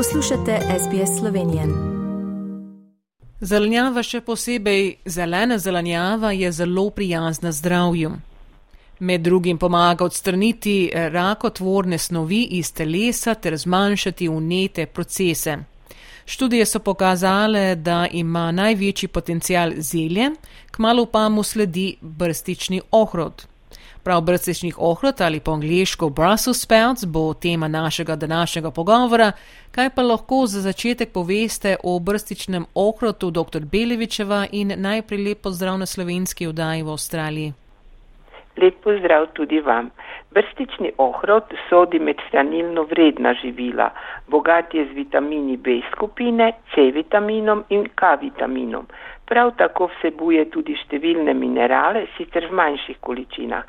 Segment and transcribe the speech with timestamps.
[0.00, 1.64] Poslušate SBS Slovenije.
[3.40, 8.12] Zelenjava, še posebej zelena zelenjava, je zelo prijazna zdravju.
[8.98, 15.58] Med drugim pomaga odstraniti rakotvorne snovi iz telesa ter zmanjšati unete procese.
[16.24, 20.30] Študije so pokazale, da ima največji potencial zelje,
[20.70, 23.44] kmalo pa mu sledi brstični ohrod.
[24.04, 29.32] Prav brstičnih ohrod ali po angliško Brussels sprouts bo tema našega današnjega pogovora.
[29.70, 33.60] Kaj pa lahko za začetek poveste o brstičnem ohrotu dr.
[33.72, 37.52] Belevičeva in najprej lep pozdrav na slovenski vdaji v Avstraliji.
[38.56, 39.90] Lep pozdrav tudi vam.
[40.30, 43.90] Brstični ohrod sodi med hranilno vredna živila,
[44.28, 48.86] bogat je z vitamini B skupine, C vitaminom in K vitaminom.
[49.30, 53.68] Prav tako vsebuje tudi številne minerale, sicer v manjših količinah.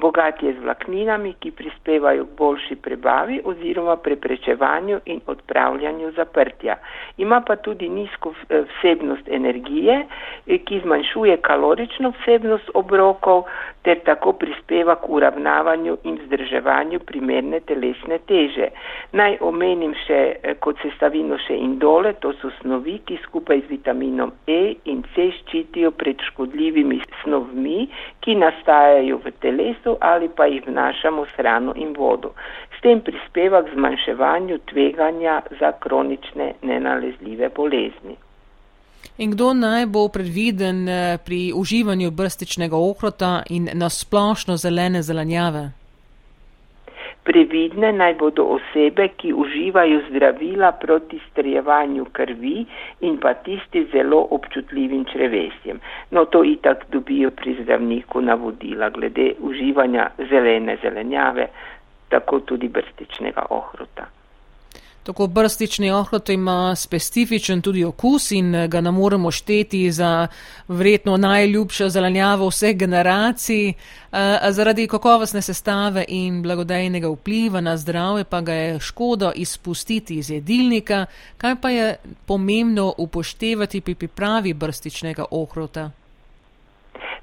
[0.00, 6.78] Bogat je z vlakninami, ki prispevajo k boljši prebavi oziroma preprečevanju in odpravljanju zaprtja.
[7.20, 9.98] Ima pa tudi nizko vsebnost energije,
[10.46, 13.44] ki zmanjšuje kalorično vsebnost obrokov
[13.82, 18.70] ter tako prispeva k uravnavanju in vzdrževanju primerne telesne teže.
[19.12, 24.62] Naj omenim še kot sestavino še indole, to so snovi, ki skupaj z vitaminom E
[24.84, 27.88] in C ščitijo pred škodljivimi snovmi,
[28.20, 32.32] ki nastajajo v telesu ali pa jih vnašamo s hrano in vodo.
[32.76, 38.16] S tem prispeva k zmanjševanju tveganja za kronične nenalezljive bolezni.
[39.18, 40.86] In kdo naj bo predviden
[41.24, 45.81] pri uživanju brstičnega ohrota in nasplošno zelene zelenjave?
[47.24, 52.64] Previdne naj bodo osebe, ki uživajo zdravila proti strjevanju krvi
[53.00, 55.78] in pa tisti zelo občutljivim črevesjem.
[56.10, 61.46] No, to itak dobijo pri zdravniku navodila glede uživanja zelene zelenjave,
[62.08, 64.08] tako tudi brstičnega ohrota.
[65.06, 70.26] Tako brstični ohrot ima specifičen tudi okus in ga ne moremo šteti za
[70.68, 73.72] vredno najljubšo zelenjavo vseh generacij.
[74.50, 81.06] Zaradi kakovostne sestave in blagodejnega vpliva na zdravje pa ga je škodo izpustiti iz jedilnika.
[81.38, 81.96] Kaj pa je
[82.26, 85.90] pomembno upoštevati pri pripravi brstičnega ohrota?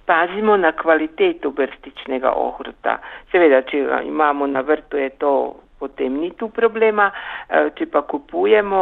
[0.06, 3.00] Pazimo na kvaliteto brstičnega ohrota.
[3.31, 7.09] Seveda, če ga imamo na vrtu, je to potem ni tu problema,
[7.50, 8.81] če pa kupujemo,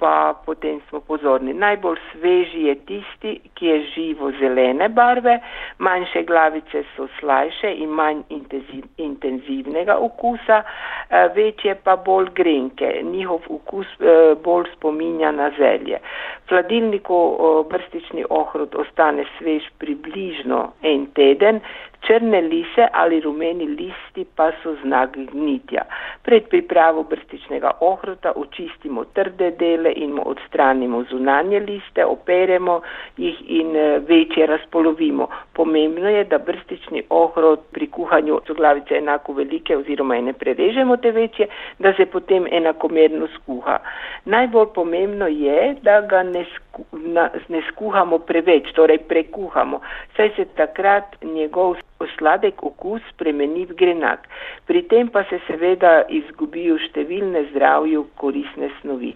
[0.00, 1.52] pa potem smo pozorni.
[1.54, 5.38] Najbolj sveži je tisti, ki je živo zelene barve,
[5.78, 8.22] manjše glavice so slajše in manj
[8.96, 10.62] intenzivnega okusa,
[11.34, 13.86] večje pa bolj grenke, njihov okus
[14.44, 15.98] bolj spominja na zelje.
[16.46, 17.18] V hladilniku
[17.70, 21.60] brstični ohrod ostane svež približno en teden,
[22.06, 25.82] črne lise ali rumeni listi pa so znak gnitja.
[26.22, 32.80] Pred pripravo brstičnega ohrota očistimo trde dele in mu odstranimo zunanje liste, operemo
[33.16, 33.72] jih in
[34.08, 35.28] večje razpolovimo.
[35.52, 41.10] Pomembno je, da brstični ohrot pri kuhanju so glavice enako velike oziroma ne prerežemo te
[41.10, 41.46] večje,
[41.78, 43.78] da se potem enakomerno skuha.
[44.24, 49.80] Najbolj pomembno je, da ga ne, sku, na, ne skuhamo preveč, torej prekuhamo,
[50.16, 51.76] saj se takrat njegov
[52.16, 54.28] sladek okus spremeni v grenak.
[54.66, 59.12] Pri tem pa se seveda izgubijo številne zdravju korisne snovi.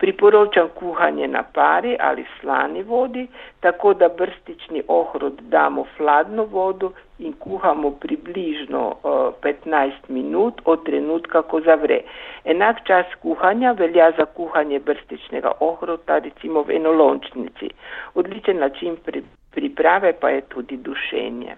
[0.00, 3.26] Priporočam kuhanje na pari ali slani vodi,
[3.60, 10.84] tako da brstični ohrod damo v hladno vodo in kuhamo približno uh, 15 minut od
[10.84, 12.02] trenutka, ko zavre.
[12.44, 17.70] Enak čas kuhanja velja za kuhanje brstičnega ohrota, recimo v enolončnici.
[18.14, 19.24] Odličen način pri,
[19.56, 21.56] priprave pa je tudi dušenje.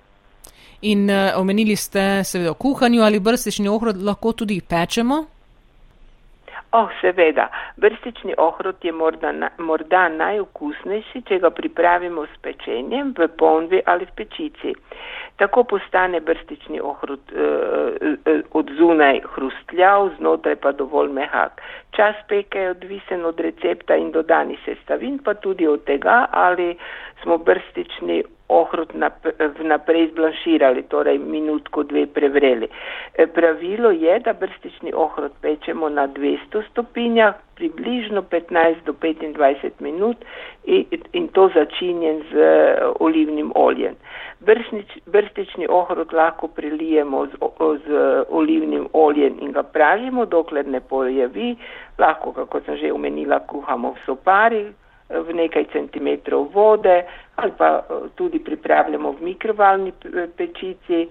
[0.82, 5.24] In uh, omenili ste seveda o kuhanju ali brstični ohrod lahko tudi pečemo?
[6.72, 13.80] Oh, seveda, brstični ohrot je morda, morda najokusnejši, če ga pripravimo s pečenjem v ponvi
[13.86, 14.74] ali v pečici.
[15.40, 21.62] Tako postane brstični ohrot eh, od zunaj hrustljav, znotraj pa dovolj mehak.
[21.96, 26.74] Čas peke je odvisen od recepta in dodanih sestavin, pa tudi od tega, ali
[27.22, 28.92] smo brstični ohrot
[29.58, 32.68] vnaprej zblanširali, torej minutko dve prevreli.
[33.34, 40.16] Pravilo je, da brstični ohrot pečemo na 200 stopinjah, približno 15 do 25 minut
[40.64, 42.38] in, in to začinjen z
[43.00, 43.94] olivnim oljem.
[44.40, 47.30] Brstič, brstični ohrot lahko prelijemo z,
[47.86, 51.56] z olivnim oljem in ga pražimo, dokler ne pojavi,
[51.98, 54.66] lahko, kako sem že omenila, kuhamo v sopari,
[55.08, 57.02] v nekaj centimetrov vode
[57.36, 57.82] ali pa
[58.14, 59.92] tudi pripravljamo v mikrovalni
[60.36, 61.08] pečici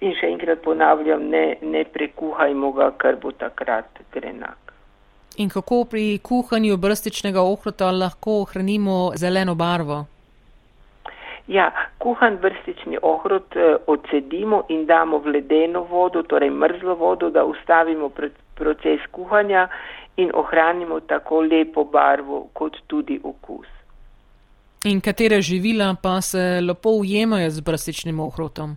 [0.00, 4.72] in še enkrat ponavljam, ne, ne prekuhajmo ga, ker bo takrat grenak.
[5.40, 10.04] In kako pri kuhanju brstičnega ohrota lahko ohranimo zeleno barvo?
[11.48, 17.44] Ja, kuhan brstični ohrot eh, odsedimo in damo v ledeno vodo, torej mrzlo vodo, da
[17.44, 18.08] ustavimo
[18.56, 19.68] proces kuhanja
[20.16, 23.66] in ohranimo tako lepo barvo kot tudi okus.
[24.84, 28.76] In katere živila pa se lepo ujemajo z brstičnim ohrotom?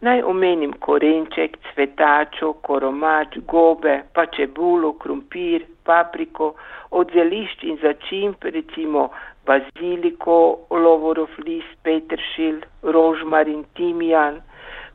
[0.00, 6.54] Naj omenim korenček, cvetačo, koromač, gobe, pa čebulo, krumpir, papriko,
[6.90, 9.08] od zelišč in začimb, recimo
[9.46, 14.40] baziliko, lovorov lis, petršil, rožmarin, timijan,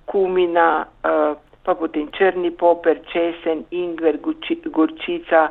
[0.06, 4.18] kumina, uh, pa potem črni poper, česen, ingver,
[4.72, 5.50] gorčica,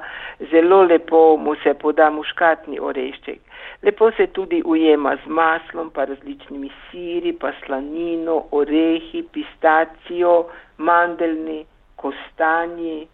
[0.51, 3.41] zelo lepo mu se poda muškatni orešček.
[3.85, 10.47] Lepo se tudi ujema z maslom, pa različnimi siri, pa slanino, orehi, pistacijo,
[10.79, 11.59] mandelni,
[12.01, 13.05] kostanji,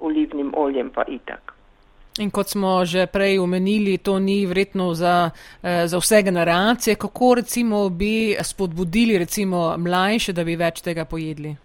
[0.00, 1.54] olivnim oljem pa itak.
[2.20, 5.30] In kot smo že prej omenili, to ni vredno za,
[5.62, 7.00] eh, za vse generacije.
[7.00, 11.56] Kako recimo bi spodbudili recimo mlajše, da bi več tega pojedli?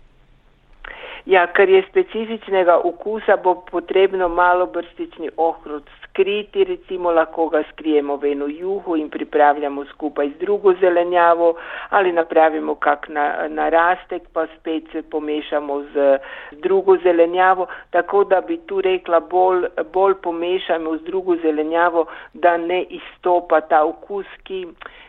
[1.25, 8.16] Ja, ker je specifičnega okusa, bo potrebno malo brstični ohrut skriti, recimo lahko ga skrijemo
[8.16, 11.56] v eno juhu in pripravljamo skupaj z drugo zelenjavo
[11.89, 16.18] ali napravimo kak na, narastek, pa spet se pomešamo z,
[16.51, 22.83] drugo zelenjavo, tako da bi tu rekla bolj, bolj pomešamo z drugo zelenjavo, da ne
[22.83, 24.66] izstopa ta okus, ki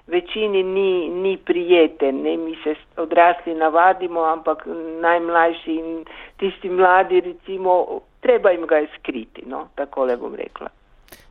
[0.06, 2.36] večini ni, ni prijeten, ne?
[2.36, 4.66] mi se odrasli navadimo, ampak
[5.00, 6.04] najmlajši in
[6.36, 9.68] tisti mladi, recimo, treba jim ga skriti, no?
[9.74, 10.68] tako le bom rekla.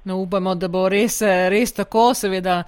[0.06, 2.14] No, upamo, da bo res, res tako.
[2.14, 2.60] Seveda,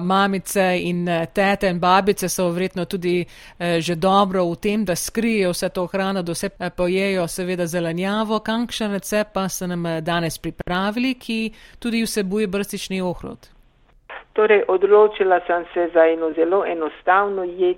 [0.00, 3.26] mamice in tete in babice so verjetno tudi
[3.58, 8.40] že dobro v tem, da skrijejo vse to hrano, da vse pojejo, seveda, zelenjavo.
[8.40, 13.57] Kakšen recept pa ste nam danes pripravili, ki tudi vsebuje brstični ohrod?
[14.38, 17.76] Torej, odločila sem se za eno zelo enostavno jed,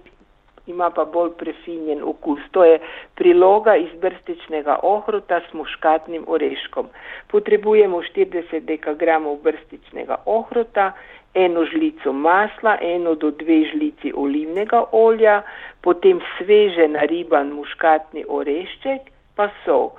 [0.67, 2.41] ima pa bolj prefinjen okus.
[2.51, 2.79] To je
[3.15, 6.89] priloga iz brstičnega ohrota s muškatnim oreškom.
[7.33, 10.93] Potrebujemo 40 dekagramov brstičnega ohrota,
[11.35, 15.43] eno žlico masla, eno do dve žlici olivnega olja,
[15.81, 19.91] potem sveže nariban muškatni orešček, pa sol.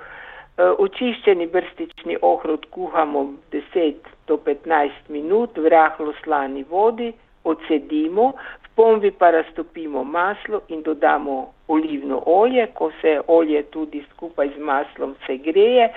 [0.62, 3.22] E, očiščeni brstični ohrot kuhamo
[3.52, 7.08] 10 do 15 minut v rahlo slani vodi,
[7.52, 8.26] odsedimo,
[8.64, 11.38] v pomvi pa raztopimo maslo in dodamo
[11.74, 15.88] olivno olje, ko se olje tudi skupaj z maslom se greje,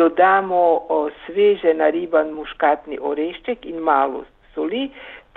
[0.00, 0.62] dodamo
[0.96, 4.24] o, sveže nariban muškatni orešček in malo
[4.54, 4.88] soli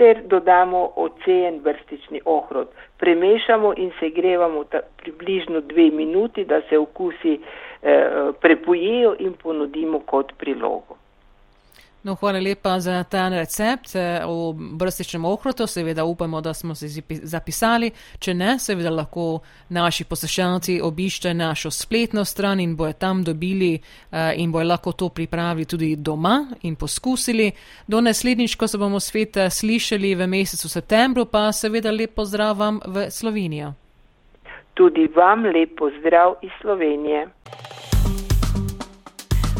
[0.02, 2.74] ter dodamo ocejen brstični ohrot.
[2.98, 7.40] Premešamo in se grevamo ta, približno dve minuti, da se okusi
[7.84, 11.01] Eh, prepojejo in ponudimo kot prilogo.
[12.04, 15.68] No, hvala lepa za ta recept eh, o brstičnem ohrotu.
[15.68, 16.88] Seveda upamo, da smo se
[17.24, 17.92] zapisali.
[18.20, 19.40] Če ne, seveda lahko
[19.70, 25.10] naši poslušalci obišče našo spletno stran in bojo tam dobili eh, in bojo lahko to
[25.10, 27.52] pripravili tudi doma in poskusili.
[27.88, 32.80] Do naslednjič, ko se bomo svet slišali v mesecu septembru, pa seveda lepo zdrav vam
[32.86, 33.74] v Slovenijo.
[34.74, 37.28] Tudi vam lepo zdrav iz Slovenije.